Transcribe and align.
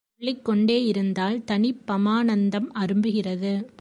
சொல்லிக் 0.09 0.49
கொண்டேயிருந்தால் 0.49 1.43
தனிப் 1.43 1.81
பமானந்தம் 1.87 2.67
அரும்புகிறது. 2.79 3.65